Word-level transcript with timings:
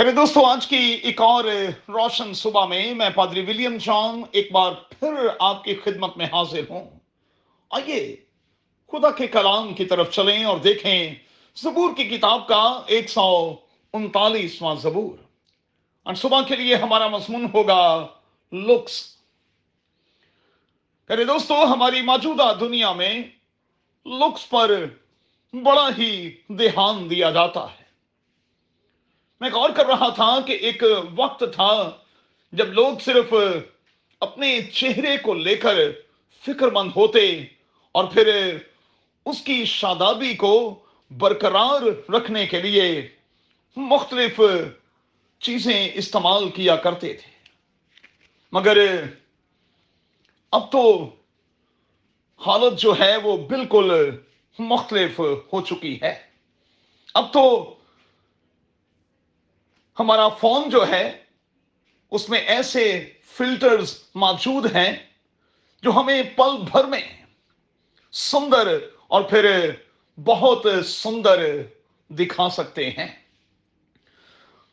میرے 0.00 0.12
دوستو، 0.12 0.46
آج 0.46 0.66
کی 0.66 0.76
ایک 0.76 1.20
اور 1.20 1.44
روشن 1.88 2.34
صبح 2.34 2.66
میں 2.66 2.94
میں 2.94 3.10
پادری 3.10 3.40
ولیم 3.40 3.76
جان 3.76 4.22
ایک 4.30 4.52
بار 4.52 4.72
پھر 4.72 5.14
آپ 5.38 5.64
کی 5.64 5.74
خدمت 5.74 6.16
میں 6.16 6.26
حاضر 6.26 6.60
ہوں۔ 6.70 6.90
آئیے، 7.70 8.16
خدا 8.92 9.10
کے 9.10 9.26
کلام 9.26 9.74
کی 9.74 9.84
طرف 9.84 10.10
چلیں 10.10 10.44
اور 10.44 10.58
دیکھیں 10.58 11.14
زبور 11.56 11.90
کی 11.96 12.04
کتاب 12.04 12.48
کا 12.48 12.82
ایک 12.86 13.10
سو 13.10 13.54
انتالیسواں 13.92 14.74
زبور۔ 14.74 15.22
اور 16.02 16.14
صبح 16.14 16.42
کے 16.42 16.56
لیے 16.56 16.74
ہمارا 16.74 17.06
مضمون 17.06 17.46
ہوگا 17.54 18.06
لکس 18.52 19.16
میرے 21.08 21.24
دوستوں 21.24 21.66
ہماری 21.66 22.02
موجودہ 22.02 22.52
دنیا 22.60 22.92
میں 22.92 23.22
لکس 24.06 24.48
پر 24.48 24.84
بڑا 25.52 25.88
ہی 25.98 26.30
دھیان 26.48 27.10
دیا 27.10 27.30
جاتا 27.30 27.64
ہے۔ 27.64 27.79
میں 29.40 29.50
غور 29.50 29.70
کر 29.70 29.86
رہا 29.86 30.08
تھا 30.08 30.40
کہ 30.46 30.52
ایک 30.52 30.82
وقت 31.16 31.44
تھا 31.54 31.90
جب 32.52 32.72
لوگ 32.72 32.98
صرف 32.98 33.34
اپنے 34.20 34.60
چہرے 34.62 35.16
کو 35.16 35.34
لے 35.34 35.54
کر 35.56 35.76
فکر 36.46 36.68
مند 36.68 36.90
ہوتے 36.96 37.44
اور 37.92 38.04
پھر 38.04 38.56
اس 39.26 39.42
کی 39.42 39.64
شادابی 39.64 40.34
کو 40.34 40.78
برقرار 41.10 42.10
رکھنے 42.10 42.46
کے 42.46 42.62
لیے 42.62 43.08
مختلف 43.76 44.40
چیزیں 45.40 45.88
استعمال 45.94 46.50
کیا 46.50 46.76
کرتے 46.76 47.14
تھے۔ 47.14 47.32
مگر 48.52 49.04
اب 50.52 50.72
تو 50.72 51.10
حالت 52.46 52.78
جو 52.78 52.94
ہے 53.00 53.16
وہ 53.16 53.36
بالکل 53.36 54.10
مختلف 54.58 55.20
ہو 55.20 55.60
چکی 55.60 55.98
ہے۔ 56.02 56.18
اب 57.14 57.32
تو 57.32 57.74
ہمارا 60.00 60.28
فارم 60.28 60.68
جو 60.68 60.88
ہے، 60.88 61.24
اس 62.10 62.28
میں 62.28 62.38
ایسے 62.38 63.12
فلٹرز 63.24 63.98
موجود 64.14 64.76
ہیں 64.76 64.96
جو 65.82 65.92
ہمیں 65.92 66.22
پل 66.22 66.56
بھر 66.72 66.84
میں 66.84 67.24
سندر 68.12 68.78
اور 69.08 69.22
پھر 69.22 69.70
بہت 70.24 70.66
سندر 70.86 71.62
دکھا 72.08 72.48
سکتے 72.48 72.90
ہیں۔ 72.90 73.08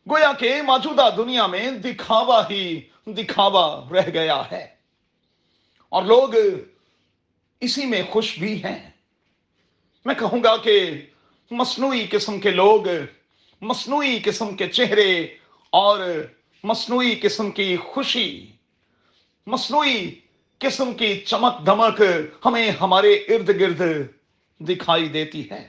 گویا 0.10 0.32
کہ 0.40 0.62
موجودہ 0.62 1.10
دنیا 1.18 1.48
میں 1.48 1.72
دکھاوا 1.72 2.50
ہی 2.50 2.82
دکھاوا 3.06 3.84
رہ 3.92 4.10
گیا 4.14 4.42
ہے۔ 4.52 4.68
اور 5.90 6.04
لوگ 6.04 6.30
اسی 7.60 7.86
میں 7.86 8.02
خوش 8.10 8.40
بھی 8.40 8.64
ہیں۔ 8.64 8.90
میں 10.06 10.16
کہوں 10.16 10.44
گا 10.44 10.58
کہ 10.58 11.06
مصنوعی 11.52 12.08
قسم 12.12 12.40
کے 12.40 12.52
لوگ 12.52 12.82
مصنوعی 13.62 14.20
قسم 14.24 14.56
کے 14.56 14.68
چہرے 14.68 15.28
اور 15.70 16.26
مصنوعی 16.64 17.16
قسم 17.22 17.52
کی 17.52 17.78
خوشی۔ 17.78 18.52
مصنوعی 19.48 20.12
قسم 20.58 20.94
کی 20.94 21.22
چمک 21.22 21.66
دمک 21.66 22.02
ہمیں 22.46 22.72
ہمارے 22.72 23.14
ارد 23.14 23.50
گرد 23.50 23.82
دکھائی 24.60 25.08
دیتی 25.08 25.52
ہے۔ 25.52 25.68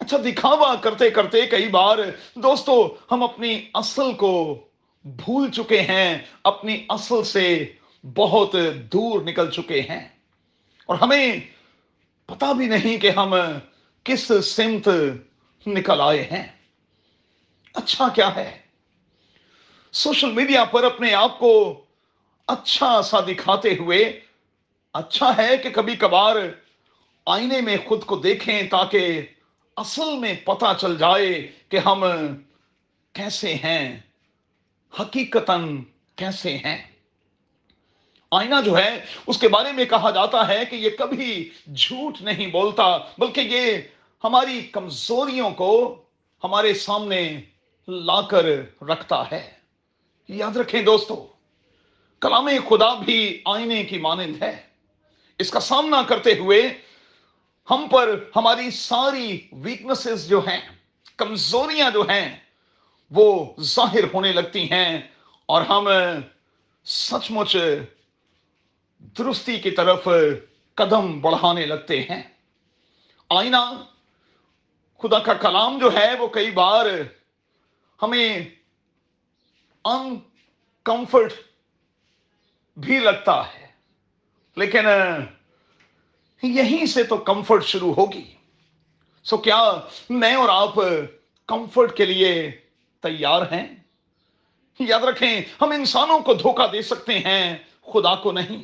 اچھا 0.00 0.16
دکھاوا 0.16 0.74
کرتے 0.74 1.10
کرتے 1.10 1.46
کئی 1.46 1.68
بار 1.68 1.98
دوستو، 2.34 2.96
ہم 3.10 3.22
اپنی 3.22 3.68
اصل 3.74 4.12
کو 4.12 4.64
بھول 5.04 5.50
چکے 5.50 5.80
ہیں۔ 5.80 6.18
اپنی 6.44 6.86
اصل 6.88 7.24
سے 7.24 7.72
بہت 8.14 8.56
دور 8.92 9.20
نکل 9.20 9.50
چکے 9.50 9.80
ہیں۔ 9.80 10.08
اور 10.86 10.96
ہمیں 10.96 11.40
پتا 12.26 12.52
بھی 12.52 12.66
نہیں 12.66 12.96
کہ 12.96 13.10
ہم 13.10 13.34
کس 14.04 14.32
سمت 14.44 14.88
نکل 15.66 16.00
آئے 16.00 16.22
ہیں۔ 16.22 16.46
اچھا 17.74 18.08
کیا 18.08 18.34
ہے؟ 18.34 18.58
سوشل 19.92 20.32
میڈیا 20.32 20.64
پر 20.64 20.84
اپنے 20.84 21.14
آپ 21.14 21.38
کو 21.38 21.84
اچھا 22.46 23.02
سا 23.02 23.20
دکھاتے 23.20 23.76
ہوئے 23.78 24.20
اچھا 24.92 25.36
ہے 25.36 25.56
کہ 25.56 25.70
کبھی 25.70 25.96
کبھار 25.96 26.36
آئینے 27.26 27.60
میں 27.60 27.76
خود 27.86 28.04
کو 28.04 28.16
دیکھیں 28.16 28.62
تاکہ 28.62 29.22
اصل 29.76 30.16
میں 30.18 30.34
پتہ 30.44 30.64
چل 30.80 30.98
جائے 30.98 31.52
کہ 31.68 31.76
ہم 31.76 32.04
کیسے 33.12 33.54
ہیں۔ 33.54 34.00
حقیقت 35.00 35.50
کیسے 36.16 36.56
ہیں؟ 36.56 36.90
آئینہ 38.30 38.54
جو 38.64 38.76
ہے، 38.76 39.04
اس 39.26 39.38
کے 39.38 39.48
بارے 39.48 39.72
میں 39.72 39.84
کہا 39.84 40.10
جاتا 40.10 40.48
ہے 40.48 40.64
کہ 40.70 40.76
یہ 40.76 40.90
کبھی 40.98 41.50
جھوٹ 41.74 42.20
نہیں 42.20 42.46
بولتا، 42.46 42.96
بلکہ 43.18 43.40
یہ 43.40 43.78
ہماری 44.24 44.62
کمزوریوں 44.62 45.50
کو 45.50 46.02
ہمارے 46.44 46.74
سامنے 46.74 47.40
لا 47.88 48.20
کر 48.20 48.44
رکھتا 48.82 49.30
ہے۔ 49.32 49.50
یاد 50.28 50.56
رکھیں 50.56 50.82
دوستو، 50.82 51.26
کلام 52.20 52.48
خدا 52.68 52.94
بھی 52.94 53.42
آئینے 53.44 53.84
کی 53.84 53.98
مانند 53.98 54.42
ہے۔ 54.42 54.62
اس 55.38 55.50
کا 55.50 55.60
سامنا 55.60 56.02
کرتے 56.02 56.38
ہوئے 56.38 56.62
ہم 57.70 57.86
پر 57.90 58.24
ہماری 58.36 58.70
ساری 58.70 59.48
ویکنسز 59.52 60.28
جو 60.28 60.40
ہیں، 60.40 60.60
کمزوریاں 61.16 61.90
جو 61.90 62.02
ہیں، 62.02 62.38
وہ 63.10 63.54
ظاہر 63.60 64.04
ہونے 64.14 64.32
لگتی 64.32 64.70
ہیں۔ 64.70 65.02
اور 65.46 65.62
ہم 65.62 65.88
سچ 66.84 67.30
مچ 67.30 67.56
درستی 69.18 69.58
کی 69.58 69.70
طرف 69.70 70.08
قدم 70.74 71.20
بڑھانے 71.20 71.66
لگتے 71.66 72.00
ہیں۔ 72.00 72.22
آئینہ 73.30 73.84
خدا 75.02 75.18
کا 75.18 75.34
کلام 75.34 75.78
جو 75.78 75.92
ہے 75.92 76.14
وہ 76.18 76.28
کئی 76.28 76.50
بار 76.50 76.86
ہمیں 78.02 78.48
ان 79.84 80.16
کمفرٹ 80.84 81.32
بھی 82.76 82.98
لگتا 82.98 83.54
ہے۔ 83.54 83.66
لیکن 84.56 84.84
یہیں 86.42 86.86
سے 86.86 87.02
تو 87.02 87.16
کمفرٹ 87.16 87.64
شروع 87.64 87.94
ہوگی۔ 87.94 88.34
سو 89.24 89.36
کیا 89.36 89.72
میں 90.10 90.34
اور 90.34 90.48
آپ 90.48 90.74
کمفرٹ 91.46 91.96
کے 91.96 92.04
لیے 92.04 92.50
تیار 93.00 93.42
ہیں؟ 93.42 93.76
یاد 94.78 95.00
رکھیں، 95.00 95.40
ہم 95.60 95.70
انسانوں 95.70 96.20
کو 96.20 96.34
دھوکہ 96.34 96.66
دے 96.66 96.82
سکتے 96.82 97.18
ہیں، 97.18 97.58
خدا 97.92 98.14
کو 98.14 98.32
نہیں۔ 98.32 98.62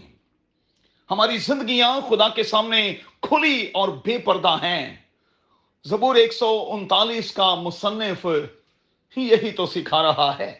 ہماری 1.10 1.38
زندگیاں 1.38 2.00
خدا 2.10 2.28
کے 2.28 2.42
سامنے 2.42 2.94
کھلی 3.22 3.70
اور 3.74 3.88
بے 3.88 4.18
پردہ 4.18 4.56
ہیں۔ 4.62 4.96
زبور 5.84 6.14
ایک 6.14 6.32
سو 6.32 6.68
انتالیس 6.72 7.32
کا 7.32 7.54
مصنف 7.54 8.26
یہی 9.16 9.50
تو 9.50 9.66
سکھا 9.66 10.02
رہا 10.02 10.38
ہے۔ 10.38 10.58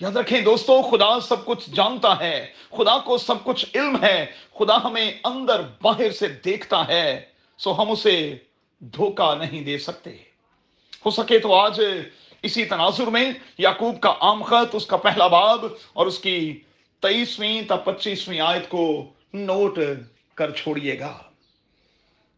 یاد 0.00 0.16
رکھیں 0.16 0.40
دوستو، 0.40 0.82
خدا 0.82 1.20
سب 1.20 1.44
کچھ 1.44 1.70
جانتا 1.70 2.18
ہے، 2.20 2.46
خدا 2.70 2.98
کو 2.98 3.18
سب 3.18 3.44
کچھ 3.44 3.66
علم 3.74 4.04
ہے، 4.04 4.26
خدا 4.58 4.84
ہمیں 4.84 5.10
اندر 5.24 5.62
باہر 5.82 6.10
سے 6.10 6.26
دیکھتا 6.28 6.88
ہے، 6.88 7.24
سو 7.58 7.82
ہم 7.82 7.90
اسے 7.90 8.36
دھوکہ 8.80 9.34
نہیں 9.34 9.64
دے 9.64 9.78
سکتے۔ 9.78 10.10
ہو 11.06 11.10
سکے 11.10 11.38
تو 11.38 11.54
آج 11.54 11.80
اسی 12.42 12.64
تناظر 12.64 13.06
میں 13.06 13.32
یعقوب 13.58 14.00
کا 14.00 14.14
عام 14.20 14.42
خط، 14.42 14.74
اس 14.74 14.86
کا 14.86 14.96
پہلا 14.96 15.26
باب 15.26 15.64
اور 15.92 16.06
اس 16.06 16.18
کی 16.18 16.60
تیئیسویں 17.00 17.62
تا 17.62 17.76
پچیسویں 17.76 18.40
آیت 18.40 18.68
کو 18.68 19.10
نوٹ 19.34 19.78
کر 20.34 20.50
چھوڑیے 20.50 21.00
گا۔ 21.00 21.18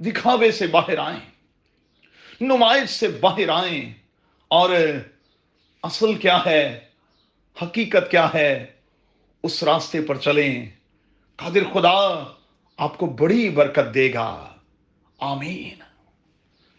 دکھاوے 0.01 0.53
سے 0.53 0.67
باہر 0.67 0.99
آئیں، 0.99 1.21
نمائش 2.41 2.91
سے 2.91 3.09
باہر 3.09 3.49
آئیں، 3.49 3.93
اور 4.49 4.71
اصل 5.83 6.15
کیا 6.15 6.43
ہے، 6.47 6.81
حقیقت 7.63 8.11
کیا 8.11 8.29
ہے، 8.35 8.67
اس 9.43 9.63
راستے 9.63 10.01
پر 10.03 10.17
چلیں۔ 10.17 10.67
قادر 11.37 11.65
خدا 11.73 12.25
آپ 12.77 12.99
کو 12.99 13.07
بڑی 13.07 13.51
برکت 13.51 13.95
دے 13.95 14.15
گا۔ 14.15 14.55
آمین۔ 15.19 15.88